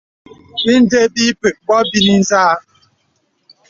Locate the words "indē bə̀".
0.73-1.21